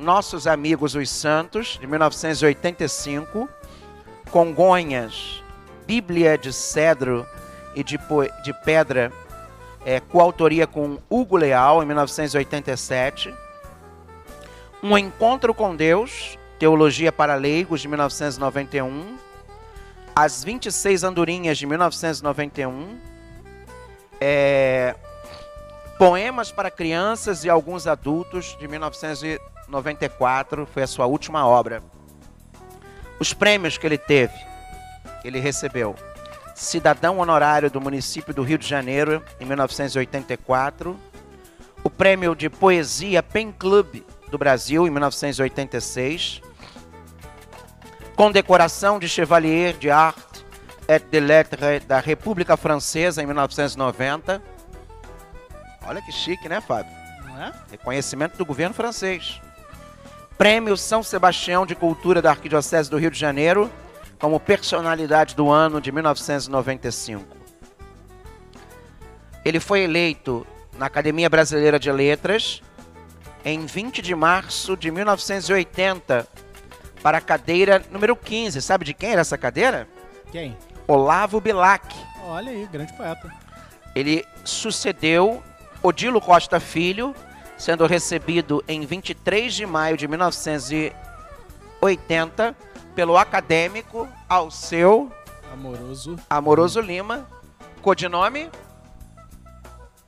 Nossos 0.00 0.46
Amigos 0.46 0.94
os 0.94 1.10
Santos, 1.10 1.76
de 1.78 1.86
1985. 1.86 3.46
Congonhas, 4.30 5.44
Bíblia 5.86 6.38
de 6.38 6.50
Cedro 6.50 7.26
e 7.74 7.82
de, 7.82 7.98
de 8.42 8.52
Pedra, 8.64 9.12
é, 9.84 10.00
coautoria 10.00 10.66
com 10.66 10.98
Hugo 11.08 11.36
Leal, 11.36 11.82
em 11.82 11.86
1987. 11.86 13.34
Um 14.82 14.96
Encontro 14.98 15.54
com 15.54 15.76
Deus, 15.76 16.38
Teologia 16.58 17.12
para 17.12 17.34
Leigos, 17.34 17.80
de 17.80 17.88
1991. 17.88 19.16
As 20.14 20.44
26 20.44 21.04
Andorinhas, 21.04 21.56
de 21.58 21.66
1991. 21.66 22.98
É, 24.20 24.94
Poemas 25.98 26.52
para 26.52 26.70
Crianças 26.70 27.44
e 27.44 27.50
Alguns 27.50 27.86
Adultos, 27.86 28.56
de 28.58 28.68
1994. 28.68 30.66
Foi 30.66 30.82
a 30.82 30.86
sua 30.86 31.06
última 31.06 31.46
obra. 31.46 31.82
Os 33.18 33.32
prêmios 33.32 33.78
que 33.78 33.86
ele 33.86 33.98
teve, 33.98 34.34
ele 35.24 35.38
recebeu. 35.38 35.94
Cidadão 36.54 37.18
Honorário 37.18 37.70
do 37.70 37.80
município 37.80 38.34
do 38.34 38.42
Rio 38.42 38.58
de 38.58 38.68
Janeiro, 38.68 39.22
em 39.40 39.44
1984. 39.44 40.98
O 41.84 41.90
prêmio 41.90 42.34
de 42.34 42.48
Poesia 42.48 43.22
Pen 43.22 43.52
Club 43.52 44.02
do 44.30 44.38
Brasil, 44.38 44.86
em 44.86 44.90
1986 44.90 46.42
condecoração 48.22 48.98
de 48.98 49.08
Chevalier 49.08 49.76
de 49.76 49.90
Art 49.90 50.16
et 50.86 51.04
de 51.10 51.20
Lettres 51.20 51.84
da 51.86 51.98
República 51.98 52.56
Francesa 52.56 53.22
em 53.22 53.26
1990. 53.26 54.42
Olha 55.84 56.02
que 56.02 56.12
chique, 56.12 56.48
né, 56.48 56.60
Fábio? 56.60 56.92
É? 57.40 57.52
Reconhecimento 57.72 58.36
do 58.36 58.44
governo 58.44 58.74
francês. 58.74 59.40
Prêmio 60.38 60.76
São 60.76 61.02
Sebastião 61.02 61.66
de 61.66 61.74
Cultura 61.74 62.22
da 62.22 62.30
Arquidiocese 62.30 62.88
do 62.88 62.96
Rio 62.96 63.10
de 63.10 63.18
Janeiro 63.18 63.70
como 64.22 64.38
personalidade 64.38 65.34
do 65.34 65.50
ano 65.50 65.80
de 65.80 65.90
1995. 65.90 67.26
Ele 69.44 69.58
foi 69.58 69.80
eleito 69.80 70.46
na 70.78 70.86
Academia 70.86 71.28
Brasileira 71.28 71.76
de 71.76 71.90
Letras 71.90 72.62
em 73.44 73.66
20 73.66 74.00
de 74.00 74.14
março 74.14 74.76
de 74.76 74.92
1980 74.92 76.28
para 77.02 77.18
a 77.18 77.20
cadeira 77.20 77.82
número 77.90 78.14
15. 78.14 78.62
Sabe 78.62 78.84
de 78.84 78.94
quem 78.94 79.10
era 79.10 79.22
essa 79.22 79.36
cadeira? 79.36 79.88
Quem? 80.30 80.56
Olavo 80.86 81.40
Bilac. 81.40 81.92
Olha 82.24 82.52
aí, 82.52 82.68
grande 82.70 82.92
poeta. 82.92 83.28
Ele 83.92 84.24
sucedeu 84.44 85.42
Odilo 85.82 86.20
Costa 86.20 86.60
Filho, 86.60 87.12
sendo 87.58 87.86
recebido 87.86 88.62
em 88.68 88.86
23 88.86 89.52
de 89.52 89.66
maio 89.66 89.96
de 89.96 90.06
1980 90.06 92.71
pelo 92.94 93.16
acadêmico 93.16 94.08
Alceu 94.28 95.10
Amoroso. 95.52 96.16
Amoroso 96.30 96.80
Lima. 96.80 97.26
Codinome? 97.82 98.48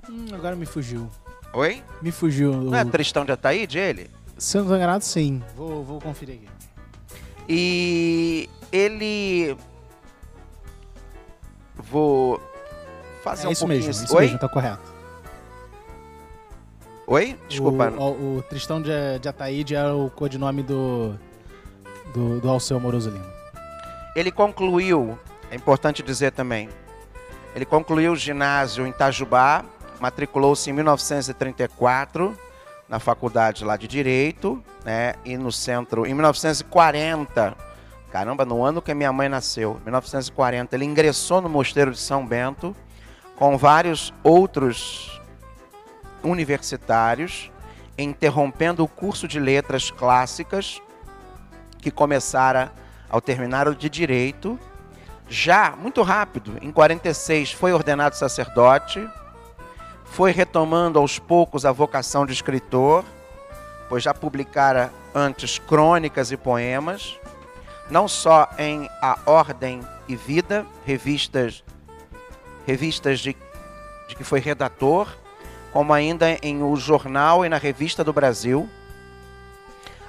Hum, 0.08 0.26
agora 0.32 0.56
me 0.56 0.64
fugiu. 0.64 1.10
Oi? 1.52 1.82
Me 2.00 2.10
fugiu. 2.10 2.52
Não 2.52 2.76
é 2.76 2.84
Tristão 2.84 3.24
de 3.24 3.32
Ataíde 3.32 3.78
ele? 3.78 4.10
Se 4.38 4.56
eu 4.56 4.60
não 4.60 4.66
estou 4.66 4.76
enganado, 4.76 5.04
sim. 5.04 5.42
Vou, 5.54 5.84
vou 5.84 6.00
conferir 6.00 6.36
aqui. 6.36 6.48
E 7.48 8.48
ele. 8.72 9.56
Vou 11.76 12.40
fazer 13.22 13.46
é 13.46 13.48
um 13.48 13.52
isso 13.52 13.66
pouquinho. 13.66 13.86
mesmo, 13.86 14.04
isso 14.04 14.16
Oi? 14.16 14.24
mesmo, 14.24 14.38
tá 14.38 14.48
correto. 14.48 14.94
Oi? 17.06 17.38
Desculpa. 17.48 17.90
O, 17.90 18.02
o, 18.02 18.38
o 18.38 18.42
Tristão 18.42 18.80
de, 18.80 19.18
de 19.20 19.28
Ataíde 19.28 19.74
é 19.74 19.86
o 19.86 20.08
codinome 20.10 20.62
do, 20.62 21.18
do, 22.12 22.40
do 22.40 22.48
Alceu 22.48 22.78
Moroso 22.78 23.10
Lima. 23.10 23.32
Ele 24.14 24.30
concluiu, 24.30 25.18
é 25.50 25.56
importante 25.56 26.02
dizer 26.02 26.32
também, 26.32 26.68
ele 27.54 27.64
concluiu 27.64 28.12
o 28.12 28.16
ginásio 28.16 28.86
em 28.86 28.90
Itajubá, 28.90 29.64
matriculou-se 30.00 30.68
em 30.68 30.72
1934 30.72 32.36
na 32.88 32.98
faculdade 32.98 33.64
lá 33.64 33.76
de 33.76 33.88
Direito, 33.88 34.62
né? 34.84 35.14
E 35.24 35.36
no 35.36 35.50
centro, 35.50 36.04
em 36.06 36.12
1940, 36.12 37.56
caramba, 38.10 38.44
no 38.44 38.64
ano 38.64 38.82
que 38.82 38.92
minha 38.92 39.12
mãe 39.12 39.28
nasceu, 39.28 39.80
1940, 39.84 40.76
ele 40.76 40.84
ingressou 40.84 41.40
no 41.40 41.48
Mosteiro 41.48 41.90
de 41.90 41.98
São 41.98 42.26
Bento 42.26 42.74
com 43.36 43.56
vários 43.56 44.12
outros 44.22 45.20
universitários, 46.22 47.50
interrompendo 47.96 48.82
o 48.82 48.88
curso 48.88 49.26
de 49.26 49.38
letras 49.38 49.90
clássicas 49.90 50.80
que 51.84 51.90
começara 51.90 52.72
ao 53.10 53.20
terminar 53.20 53.68
o 53.68 53.74
de 53.74 53.90
Direito. 53.90 54.58
Já, 55.28 55.76
muito 55.76 56.00
rápido, 56.00 56.56
em 56.62 56.72
46, 56.72 57.52
foi 57.52 57.74
ordenado 57.74 58.16
sacerdote, 58.16 59.06
foi 60.06 60.32
retomando 60.32 60.98
aos 60.98 61.18
poucos 61.18 61.66
a 61.66 61.72
vocação 61.72 62.24
de 62.24 62.32
escritor, 62.32 63.04
pois 63.86 64.02
já 64.02 64.14
publicara 64.14 64.90
antes 65.14 65.58
crônicas 65.58 66.32
e 66.32 66.38
poemas, 66.38 67.20
não 67.90 68.08
só 68.08 68.48
em 68.58 68.88
A 69.02 69.18
Ordem 69.26 69.82
e 70.08 70.16
Vida, 70.16 70.64
revistas, 70.86 71.62
revistas 72.66 73.20
de, 73.20 73.36
de 74.08 74.16
que 74.16 74.24
foi 74.24 74.40
redator, 74.40 75.06
como 75.70 75.92
ainda 75.92 76.38
em 76.42 76.62
O 76.62 76.76
Jornal 76.76 77.44
e 77.44 77.48
na 77.50 77.58
Revista 77.58 78.02
do 78.02 78.12
Brasil. 78.12 78.70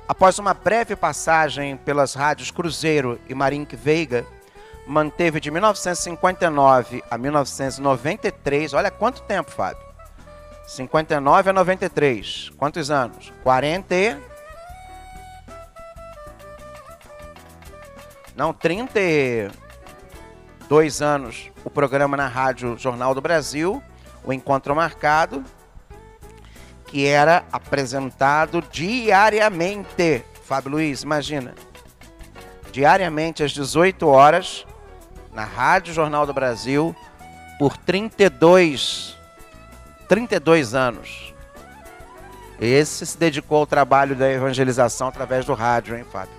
Após 0.08 0.38
uma 0.38 0.54
breve 0.54 0.96
passagem 0.96 1.76
pelas 1.78 2.14
rádios 2.14 2.52
Cruzeiro 2.52 3.20
e 3.28 3.34
Marinque 3.34 3.76
Veiga, 3.76 4.24
manteve 4.86 5.40
de 5.40 5.50
1959 5.50 7.04
a 7.10 7.18
1993, 7.18 8.74
olha 8.74 8.92
quanto 8.92 9.24
tempo, 9.24 9.50
Fábio. 9.50 9.84
59 10.68 11.50
a 11.50 11.54
93. 11.54 12.52
Quantos 12.56 12.92
anos? 12.92 13.34
40 13.44 13.96
e... 13.96 14.18
Não, 18.36 18.54
30 18.54 19.00
e... 19.00 19.50
dois 20.68 21.02
anos 21.02 21.52
o 21.64 21.70
programa 21.70 22.16
na 22.16 22.28
Rádio 22.28 22.78
Jornal 22.78 23.16
do 23.16 23.22
Brasil, 23.22 23.82
o 24.24 24.32
Encontro 24.32 24.76
Marcado, 24.76 25.44
que 26.88 27.06
era 27.06 27.46
apresentado 27.52 28.64
diariamente. 28.72 30.24
Fábio 30.44 30.72
Luiz, 30.72 31.04
imagina. 31.04 31.54
Diariamente 32.72 33.44
às 33.44 33.52
18 33.52 34.08
horas, 34.08 34.66
na 35.34 35.44
Rádio 35.44 35.94
Jornal 35.94 36.26
do 36.26 36.34
Brasil, 36.34 36.96
por 37.58 37.78
32, 37.78 39.18
32 40.08 40.76
anos. 40.76 41.34
Esse 42.60 43.06
se 43.06 43.18
dedicou 43.18 43.60
ao 43.60 43.68
trabalho 43.68 44.16
da 44.16 44.30
evangelização 44.32 45.08
através 45.08 45.46
do 45.46 45.54
rádio, 45.54 45.96
hein, 45.98 46.06
Fábio? 46.10 46.34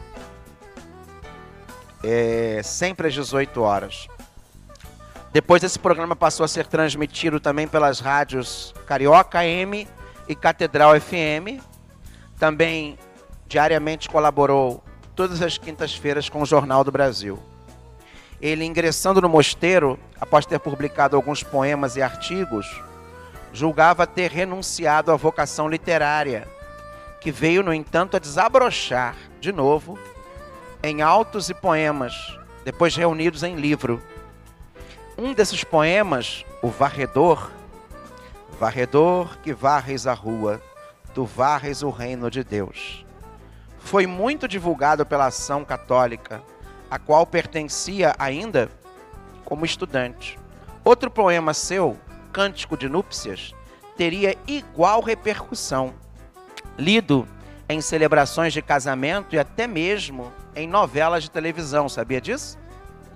É, 2.03 2.61
sempre 2.63 3.09
às 3.09 3.15
18 3.15 3.61
horas. 3.61 4.09
Depois 5.33 5.63
esse 5.63 5.79
programa 5.79 6.17
passou 6.17 6.45
a 6.45 6.49
ser 6.49 6.67
transmitido 6.67 7.39
também 7.39 7.69
pelas 7.69 8.01
rádios 8.01 8.75
Carioca 8.87 9.45
M 9.45 9.87
e 10.29 10.35
Catedral 10.35 11.01
FM. 11.01 11.63
Também 12.39 12.99
diariamente 13.49 14.09
colaborou 14.09 14.83
todas 15.15 15.41
as 15.41 15.57
quintas-feiras 15.57 16.29
com 16.29 16.43
o 16.43 16.47
Jornal 16.47 16.85
do 16.85 16.93
Brasil. 16.93 17.39
Ele 18.41 18.65
ingressando 18.65 19.21
no 19.21 19.29
mosteiro, 19.29 19.99
após 20.21 20.45
ter 20.45 20.59
publicado 20.59 21.17
alguns 21.17 21.43
poemas 21.43 21.97
e 21.97 22.03
artigos, 22.03 22.67
julgava 23.53 24.07
ter 24.07 24.31
renunciado 24.31 25.11
à 25.11 25.17
vocação 25.17 25.69
literária, 25.69 26.47
que 27.21 27.33
veio, 27.33 27.63
no 27.63 27.73
entanto, 27.73 28.17
a 28.17 28.21
desabrochar 28.21 29.17
de 29.41 29.51
novo 29.53 29.99
em 30.83 31.01
autos 31.01 31.49
e 31.49 31.55
poemas, 31.55 32.15
depois 32.65 32.95
reunidos 32.95 33.43
em 33.43 33.57
livro. 33.57 34.03
Um 35.17 35.33
desses 35.33 35.65
poemas, 35.65 36.45
O 36.63 36.69
Varredor, 36.69 37.51
Varredor 38.59 39.39
que 39.39 39.53
varres 39.53 40.07
a 40.07 40.15
rua, 40.15 40.63
tu 41.13 41.25
varres 41.25 41.83
o 41.83 41.91
reino 41.91 42.31
de 42.31 42.43
Deus. 42.43 43.05
Foi 43.79 44.07
muito 44.07 44.49
divulgado 44.49 45.05
pela 45.05 45.27
ação 45.27 45.65
católica, 45.65 46.43
a 46.91 46.99
qual 46.99 47.27
pertencia 47.27 48.15
ainda 48.19 48.71
como 49.45 49.65
estudante. 49.65 50.39
Outro 50.83 51.11
poema 51.11 51.53
seu, 51.53 51.99
Cântico 52.33 52.77
de 52.77 52.89
Núpcias, 52.89 53.55
teria 53.97 54.37
igual 54.47 55.01
repercussão. 55.01 55.95
Lido 56.79 57.29
em 57.69 57.81
celebrações 57.81 58.53
de 58.53 58.63
casamento 58.63 59.35
e 59.35 59.39
até 59.39 59.67
mesmo 59.67 60.33
em 60.55 60.67
novelas 60.67 61.23
de 61.23 61.31
televisão, 61.31 61.89
sabia 61.89 62.21
disso? 62.21 62.59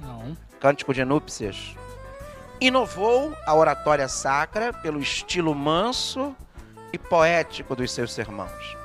Não. 0.01 0.37
Cântico 0.61 0.93
de 0.93 1.05
Núpcias. 1.05 1.75
Inovou 2.61 3.35
a 3.47 3.55
oratória 3.55 4.07
sacra 4.07 4.71
pelo 4.71 5.01
estilo 5.01 5.55
manso 5.55 6.37
e 6.93 6.99
poético 6.99 7.75
dos 7.75 7.91
seus 7.91 8.13
sermãos. 8.13 8.77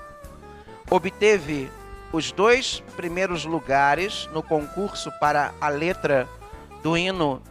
Obteve 0.89 1.69
os 2.13 2.31
dois 2.31 2.81
primeiros 2.95 3.43
lugares 3.43 4.29
no 4.31 4.41
concurso 4.41 5.11
para 5.19 5.53
a 5.59 5.67
letra 5.67 6.25
do 6.81 6.97
hino 6.97 7.41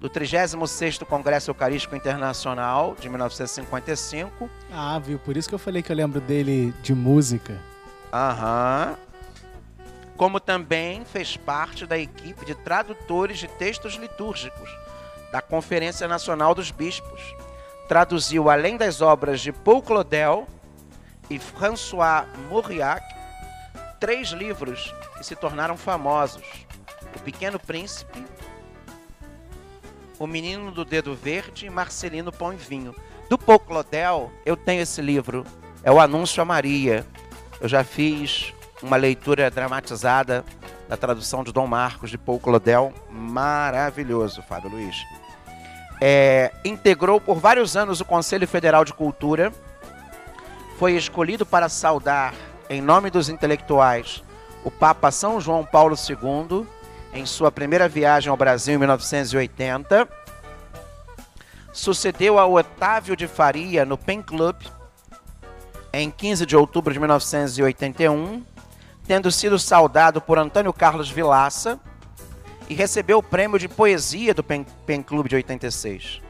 do 0.00 0.08
36º 0.08 1.04
Congresso 1.04 1.50
Eucarístico 1.50 1.94
Internacional 1.94 2.96
de 2.98 3.06
1955. 3.10 4.48
Ah, 4.72 4.98
viu? 4.98 5.18
Por 5.18 5.36
isso 5.36 5.50
que 5.50 5.54
eu 5.54 5.58
falei 5.58 5.82
que 5.82 5.92
eu 5.92 5.96
lembro 5.96 6.18
dele 6.18 6.72
de 6.82 6.94
música. 6.94 7.60
Aham. 8.10 8.96
Como 10.16 10.40
também 10.40 11.04
fez 11.04 11.36
parte 11.36 11.84
da 11.84 11.98
equipe 11.98 12.46
de 12.46 12.54
tradutores 12.54 13.38
de 13.38 13.48
textos 13.48 13.96
litúrgicos 13.96 14.70
da 15.34 15.42
Conferência 15.42 16.06
Nacional 16.06 16.54
dos 16.54 16.70
Bispos. 16.70 17.34
Traduziu, 17.88 18.48
além 18.48 18.76
das 18.76 19.00
obras 19.00 19.40
de 19.40 19.50
Paul 19.50 19.82
Claudel 19.82 20.46
e 21.28 21.40
François 21.40 22.24
Mauriac, 22.48 23.04
três 23.98 24.28
livros 24.28 24.94
que 25.18 25.26
se 25.26 25.34
tornaram 25.34 25.76
famosos: 25.76 26.44
O 27.16 27.18
Pequeno 27.18 27.58
Príncipe, 27.58 28.24
O 30.20 30.26
Menino 30.28 30.70
do 30.70 30.84
Dedo 30.84 31.16
Verde 31.16 31.66
e 31.66 31.70
Marcelino 31.70 32.30
Pão 32.30 32.52
e 32.52 32.56
Vinho. 32.56 32.94
Do 33.28 33.36
Paul 33.36 33.58
Claudel, 33.58 34.30
eu 34.46 34.56
tenho 34.56 34.82
esse 34.82 35.02
livro, 35.02 35.44
é 35.82 35.90
o 35.90 35.98
Anúncio 35.98 36.40
a 36.40 36.44
Maria. 36.44 37.04
Eu 37.60 37.68
já 37.68 37.82
fiz 37.82 38.54
uma 38.80 38.96
leitura 38.96 39.50
dramatizada 39.50 40.44
da 40.88 40.96
tradução 40.96 41.42
de 41.42 41.52
Dom 41.52 41.66
Marcos 41.66 42.08
de 42.08 42.18
Paul 42.18 42.38
Claudel, 42.38 42.94
maravilhoso, 43.10 44.40
Fábio 44.42 44.70
Luiz. 44.70 44.94
É, 46.00 46.52
integrou 46.64 47.20
por 47.20 47.36
vários 47.36 47.76
anos 47.76 48.00
o 48.00 48.04
Conselho 48.04 48.46
Federal 48.46 48.84
de 48.84 48.92
Cultura, 48.92 49.52
foi 50.78 50.96
escolhido 50.96 51.46
para 51.46 51.68
saudar, 51.68 52.34
em 52.68 52.80
nome 52.80 53.10
dos 53.10 53.28
intelectuais, 53.28 54.22
o 54.64 54.70
Papa 54.70 55.10
São 55.10 55.40
João 55.40 55.64
Paulo 55.64 55.94
II, 55.96 56.66
em 57.12 57.24
sua 57.24 57.52
primeira 57.52 57.88
viagem 57.88 58.28
ao 58.28 58.36
Brasil 58.36 58.74
em 58.74 58.78
1980. 58.78 60.08
Sucedeu 61.72 62.38
a 62.38 62.46
Otávio 62.46 63.16
de 63.16 63.28
Faria 63.28 63.84
no 63.84 63.96
Pen 63.96 64.20
Club, 64.20 64.56
em 65.92 66.10
15 66.10 66.44
de 66.44 66.56
outubro 66.56 66.92
de 66.92 66.98
1981, 66.98 68.44
tendo 69.06 69.30
sido 69.30 69.58
saudado 69.58 70.20
por 70.20 70.38
Antônio 70.38 70.72
Carlos 70.72 71.08
Vilaça 71.08 71.78
e 72.68 72.74
recebeu 72.74 73.18
o 73.18 73.22
prêmio 73.22 73.58
de 73.58 73.68
poesia 73.68 74.32
do 74.32 74.42
Pen, 74.42 74.66
Pen 74.86 75.02
Club 75.02 75.28
de 75.28 75.36
86. 75.36 76.20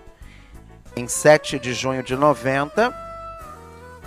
Em 0.97 1.09
7 1.09 1.59
de 1.59 1.73
junho 1.73 2.03
de 2.03 2.17
90, 2.17 2.95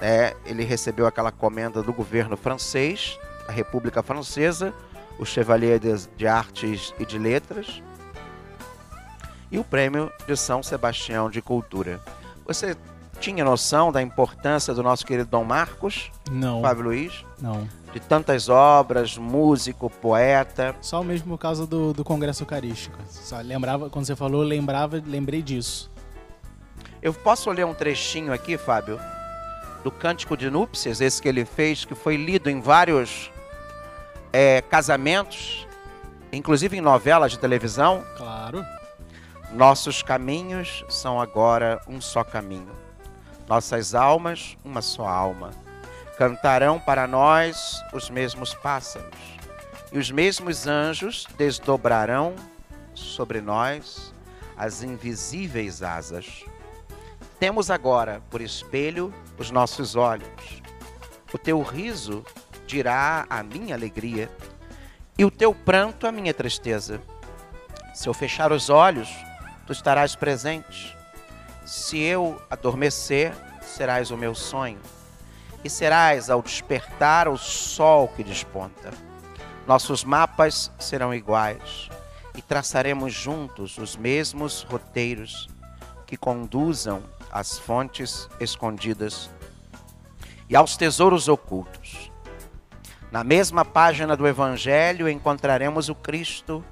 é, 0.02 0.36
ele 0.46 0.64
recebeu 0.64 1.06
aquela 1.06 1.32
comenda 1.32 1.82
do 1.82 1.94
governo 1.94 2.38
francês, 2.38 3.18
a 3.48 3.52
República 3.52 4.04
Francesa, 4.04 4.74
o 5.20 5.26
Chevalier 5.26 5.80
de, 5.80 6.08
de 6.16 6.28
Artes 6.28 6.94
e 7.00 7.06
de 7.06 7.18
Letras, 7.18 7.82
e 9.52 9.58
o 9.58 9.64
prêmio 9.64 10.12
de 10.28 10.36
São 10.36 10.62
Sebastião 10.62 11.30
de 11.30 11.42
Cultura. 11.42 12.02
Você 12.46 12.76
tinha 13.20 13.44
noção 13.44 13.92
da 13.92 14.02
importância 14.02 14.74
do 14.74 14.82
nosso 14.82 15.06
querido 15.06 15.30
Dom 15.30 15.44
Marcos? 15.44 16.12
Não. 16.32 16.62
Fábio 16.62 16.86
Luiz? 16.86 17.26
Não. 17.42 17.68
De 17.94 18.00
tantas 18.00 18.50
obras, 18.50 19.18
músico, 19.18 19.90
poeta. 19.90 20.76
Só 20.82 21.04
mesmo 21.04 21.30
por 21.30 21.38
causa 21.38 21.66
do, 21.66 21.94
do 21.94 22.04
Congresso 22.04 22.44
Eucarístico. 22.44 22.98
Só 23.10 23.40
lembrava, 23.40 23.90
quando 23.90 24.06
você 24.06 24.16
falou, 24.16 24.44
lembrava, 24.44 25.02
lembrei 25.06 25.42
disso. 25.42 25.92
Eu 27.02 27.14
posso 27.14 27.50
ler 27.52 27.66
um 27.66 27.74
trechinho 27.74 28.34
aqui, 28.34 28.58
Fábio? 28.58 29.00
Do 29.84 29.92
Cântico 29.92 30.36
de 30.36 30.50
Núpcias, 30.50 31.02
esse 31.02 31.22
que 31.22 31.28
ele 31.28 31.46
fez, 31.46 31.86
que 31.86 31.96
foi 31.96 32.18
lido 32.18 32.50
em 32.50 32.60
vários 32.60 33.32
é, 34.34 34.62
casamentos, 34.62 35.68
inclusive 36.32 36.78
em 36.78 36.82
novelas 36.82 37.32
de 37.32 37.40
televisão. 37.40 38.04
Claro. 38.18 38.66
Nossos 39.54 40.04
caminhos 40.04 40.84
são 40.90 41.22
agora 41.22 41.82
um 41.88 42.02
só 42.02 42.24
caminho. 42.24 42.87
Nossas 43.48 43.96
almas, 43.96 44.58
uma 44.64 44.82
só 44.82 45.08
alma. 45.08 45.52
Cantarão 46.18 46.80
para 46.80 47.08
nós 47.08 47.82
os 47.94 48.10
mesmos 48.10 48.54
pássaros, 48.54 49.18
e 49.92 49.98
os 49.98 50.12
mesmos 50.12 50.68
anjos 50.68 51.26
desdobrarão 51.38 52.36
sobre 52.94 53.40
nós 53.40 54.14
as 54.58 54.84
invisíveis 54.84 55.82
asas. 55.82 56.44
Temos 57.40 57.70
agora 57.70 58.22
por 58.30 58.42
espelho 58.42 59.14
os 59.38 59.52
nossos 59.52 59.96
olhos. 59.96 60.62
O 61.32 61.38
teu 61.38 61.62
riso 61.62 62.26
dirá 62.66 63.26
a 63.30 63.44
minha 63.44 63.76
alegria, 63.76 64.30
e 65.18 65.24
o 65.24 65.32
teu 65.32 65.54
pranto 65.54 66.06
a 66.06 66.12
minha 66.12 66.34
tristeza. 66.34 67.00
Se 67.94 68.10
eu 68.10 68.14
fechar 68.14 68.52
os 68.52 68.70
olhos, 68.70 69.10
tu 69.66 69.72
estarás 69.72 70.16
presente. 70.16 70.97
Se 71.68 72.00
eu 72.00 72.42
adormecer, 72.50 73.34
serás 73.62 74.10
o 74.10 74.16
meu 74.16 74.34
sonho, 74.34 74.80
e 75.66 75.70
serás 75.70 76.30
ao 76.30 76.42
despertar 76.42 77.28
o 77.28 77.38
sol 77.38 78.08
que 78.08 78.24
desponta. 78.24 78.90
Nossos 79.68 80.06
mapas 80.06 80.72
serão 80.80 81.14
iguais, 81.14 81.90
e 82.34 82.42
traçaremos 82.42 83.12
juntos 83.12 83.78
os 83.78 83.98
mesmos 83.98 84.62
roteiros 84.62 85.50
que 86.06 86.16
conduzam 86.16 87.04
às 87.30 87.60
fontes 87.60 88.30
escondidas 88.40 89.30
e 90.50 90.56
aos 90.56 90.78
tesouros 90.78 91.28
ocultos. 91.28 92.10
Na 93.12 93.26
mesma 93.26 93.66
página 93.66 94.16
do 94.16 94.26
Evangelho 94.26 95.10
encontraremos 95.10 95.90
o 95.90 95.96
Cristo, 95.96 96.64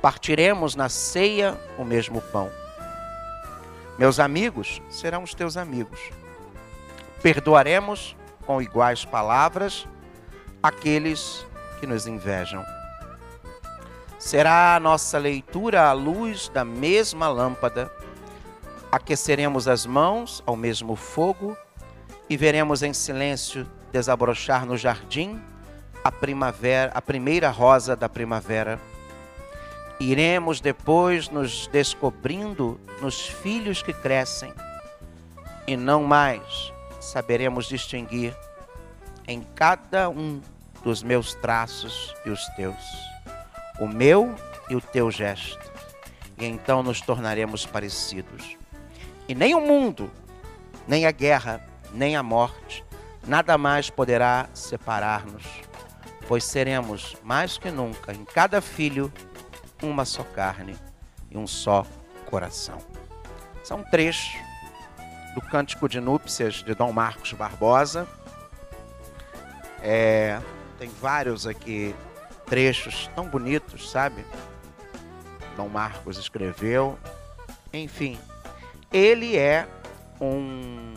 partiremos 0.00 0.74
na 0.74 0.88
ceia 0.88 1.60
o 1.76 1.84
mesmo 1.84 2.22
pão. 2.22 2.63
Meus 3.98 4.18
amigos 4.18 4.82
serão 4.90 5.22
os 5.22 5.34
teus 5.34 5.56
amigos. 5.56 6.10
Perdoaremos 7.22 8.16
com 8.44 8.60
iguais 8.60 9.04
palavras 9.04 9.86
aqueles 10.62 11.46
que 11.78 11.86
nos 11.86 12.06
invejam. 12.06 12.64
Será 14.18 14.74
a 14.74 14.80
nossa 14.80 15.18
leitura 15.18 15.88
à 15.88 15.92
luz 15.92 16.48
da 16.48 16.64
mesma 16.64 17.28
lâmpada. 17.28 17.90
Aqueceremos 18.90 19.68
as 19.68 19.86
mãos 19.86 20.42
ao 20.46 20.56
mesmo 20.56 20.96
fogo 20.96 21.56
e 22.28 22.36
veremos 22.36 22.82
em 22.82 22.92
silêncio 22.92 23.66
desabrochar 23.92 24.66
no 24.66 24.76
jardim 24.76 25.40
a 26.02 26.10
primavera, 26.10 26.90
a 26.94 27.00
primeira 27.00 27.48
rosa 27.50 27.94
da 27.94 28.08
primavera. 28.08 28.80
Iremos 30.00 30.60
depois 30.60 31.28
nos 31.28 31.66
descobrindo 31.68 32.80
nos 33.00 33.26
filhos 33.26 33.82
que 33.82 33.92
crescem. 33.92 34.52
E 35.66 35.76
não 35.76 36.02
mais 36.02 36.72
saberemos 37.00 37.66
distinguir 37.66 38.36
em 39.26 39.42
cada 39.54 40.08
um 40.08 40.40
dos 40.82 41.02
meus 41.02 41.34
traços 41.34 42.14
e 42.26 42.30
os 42.30 42.44
teus, 42.48 42.76
o 43.80 43.86
meu 43.86 44.34
e 44.68 44.76
o 44.76 44.80
teu 44.80 45.10
gesto, 45.10 45.72
e 46.38 46.44
então 46.44 46.82
nos 46.82 47.00
tornaremos 47.00 47.64
parecidos. 47.64 48.56
E 49.26 49.34
nem 49.34 49.54
o 49.54 49.60
mundo, 49.60 50.10
nem 50.86 51.06
a 51.06 51.10
guerra, 51.10 51.66
nem 51.92 52.16
a 52.16 52.22
morte, 52.22 52.84
nada 53.26 53.56
mais 53.56 53.88
poderá 53.88 54.48
separar-nos, 54.52 55.44
pois 56.28 56.44
seremos 56.44 57.16
mais 57.22 57.56
que 57.56 57.70
nunca 57.70 58.12
em 58.12 58.24
cada 58.24 58.60
filho 58.60 59.10
uma 59.84 60.04
só 60.04 60.22
carne 60.22 60.76
e 61.30 61.38
um 61.38 61.46
só 61.46 61.86
coração. 62.26 62.78
São 63.62 63.82
trechos 63.82 64.34
do 65.34 65.40
Cântico 65.40 65.88
de 65.88 66.00
Núpcias 66.00 66.54
de 66.54 66.74
Dom 66.74 66.92
Marcos 66.92 67.32
Barbosa. 67.32 68.06
É, 69.82 70.40
tem 70.78 70.88
vários 71.00 71.46
aqui 71.46 71.94
trechos 72.46 73.10
tão 73.14 73.26
bonitos, 73.26 73.90
sabe? 73.90 74.24
Dom 75.56 75.68
Marcos 75.68 76.18
escreveu. 76.18 76.98
Enfim, 77.72 78.18
ele 78.92 79.36
é 79.36 79.66
um, 80.20 80.94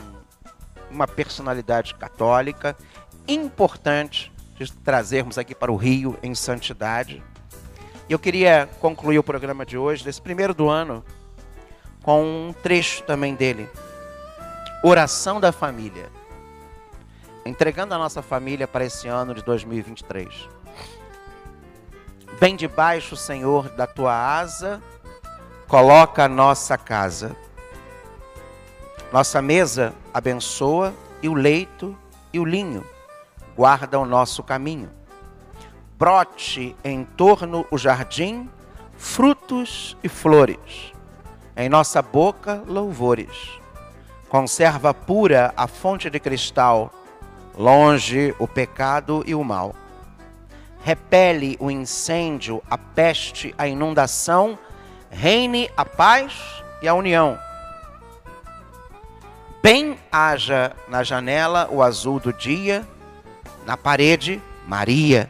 uma 0.91 1.07
personalidade 1.07 1.95
católica 1.95 2.75
importante 3.27 4.31
de 4.55 4.71
trazermos 4.71 5.37
aqui 5.37 5.53
para 5.53 5.71
o 5.71 5.75
Rio 5.75 6.17
em 6.21 6.33
santidade. 6.33 7.23
Eu 8.09 8.17
queria 8.17 8.69
concluir 8.79 9.19
o 9.19 9.23
programa 9.23 9.65
de 9.65 9.77
hoje, 9.77 10.03
desse 10.03 10.21
primeiro 10.21 10.53
do 10.53 10.69
ano, 10.69 11.03
com 12.01 12.23
um 12.23 12.53
trecho 12.53 13.03
também 13.03 13.35
dele. 13.35 13.69
Oração 14.81 15.41
da 15.41 15.51
família. 15.51 16.09
Entregando 17.45 17.93
a 17.93 17.97
nossa 17.97 18.21
família 18.21 18.67
para 18.67 18.85
esse 18.85 19.09
ano 19.09 19.33
de 19.33 19.43
2023. 19.43 20.47
Bem 22.39 22.55
debaixo, 22.55 23.15
Senhor, 23.17 23.67
da 23.69 23.85
tua 23.85 24.13
asa, 24.13 24.81
coloca 25.67 26.23
a 26.23 26.29
nossa 26.29 26.77
casa. 26.77 27.35
Nossa 29.11 29.41
mesa 29.41 29.93
abençoa 30.13 30.93
e 31.21 31.27
o 31.27 31.33
leito 31.33 31.97
e 32.31 32.39
o 32.39 32.45
linho 32.45 32.85
guarda 33.57 33.99
o 33.99 34.05
nosso 34.05 34.43
caminho. 34.43 34.89
Brote 35.97 36.75
em 36.83 37.03
torno 37.03 37.65
o 37.71 37.77
jardim 37.77 38.49
frutos 38.97 39.97
e 40.03 40.09
flores. 40.09 40.93
Em 41.55 41.67
nossa 41.67 42.01
boca 42.01 42.63
louvores 42.67 43.57
Conserva 44.29 44.93
pura 44.93 45.53
a 45.55 45.67
fonte 45.67 46.09
de 46.09 46.19
cristal, 46.19 46.91
longe 47.57 48.35
o 48.37 48.47
pecado 48.47 49.23
e 49.25 49.33
o 49.33 49.41
mal. 49.41 49.73
Repele 50.83 51.55
o 51.61 51.71
incêndio, 51.71 52.61
a 52.69 52.77
peste, 52.77 53.55
a 53.57 53.67
inundação, 53.67 54.59
reine 55.09 55.69
a 55.77 55.85
paz 55.85 56.61
e 56.81 56.89
a 56.89 56.93
união. 56.93 57.39
Bem 59.63 59.97
haja 60.11 60.75
na 60.89 61.03
janela 61.03 61.69
o 61.71 61.81
azul 61.81 62.19
do 62.19 62.33
dia, 62.33 62.85
na 63.65 63.77
parede, 63.77 64.41
Maria. 64.67 65.29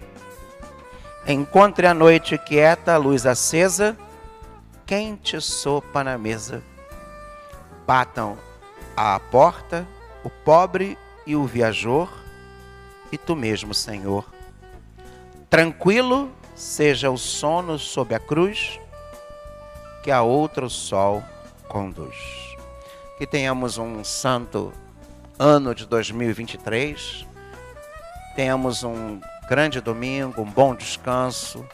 Encontre 1.29 1.85
a 1.85 1.93
noite 1.93 2.37
quieta, 2.37 2.93
a 2.93 2.97
luz 2.97 3.25
acesa, 3.25 3.97
quente 4.85 5.41
sopa 5.41 6.01
na 6.01 6.17
mesa. 6.17 6.63
Batam 7.85 8.37
à 8.95 9.19
porta 9.19 9.85
o 10.23 10.29
pobre 10.29 10.97
e 11.25 11.35
o 11.35 11.43
viajor, 11.45 12.09
e 13.11 13.17
tu 13.17 13.35
mesmo, 13.35 13.73
Senhor. 13.73 14.25
Tranquilo 15.49 16.31
seja 16.55 17.11
o 17.11 17.17
sono 17.17 17.77
sob 17.77 18.15
a 18.15 18.19
cruz, 18.19 18.79
que 20.03 20.11
a 20.11 20.21
outro 20.21 20.69
sol 20.69 21.21
conduz. 21.67 22.15
Que 23.17 23.27
tenhamos 23.27 23.77
um 23.77 24.01
santo 24.01 24.71
ano 25.37 25.75
de 25.75 25.85
2023, 25.85 27.27
tenhamos 28.33 28.85
um 28.85 29.19
grande 29.47 29.79
domingo, 29.79 30.41
um 30.41 30.45
bom 30.45 30.75
descanso. 30.75 31.65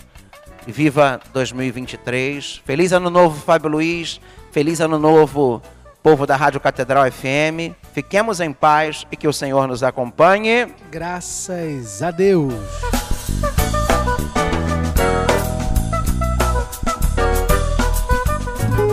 E 0.66 0.72
viva 0.72 1.20
2023. 1.34 2.62
Feliz 2.64 2.94
ano 2.94 3.10
novo, 3.10 3.42
Fábio 3.42 3.70
Luiz. 3.70 4.22
Feliz 4.52 4.80
ano 4.80 4.98
novo, 5.00 5.62
povo 6.02 6.26
da 6.26 6.36
Rádio 6.36 6.60
Catedral 6.60 7.12
FM. 7.12 7.76
Fiquemos 7.92 8.40
em 8.40 8.54
paz 8.54 9.06
e 9.12 9.18
que 9.18 9.28
o 9.28 9.34
Senhor 9.34 9.68
nos 9.68 9.84
acompanhe. 9.84 10.68
Graças 10.90 12.02
a 12.02 12.12
Deus. 12.12 12.54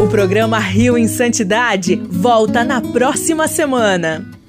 O 0.03 0.09
programa 0.09 0.59
Rio 0.59 0.97
em 0.97 1.07
Santidade 1.07 1.95
volta 1.95 2.65
na 2.65 2.81
próxima 2.81 3.47
semana. 3.47 4.40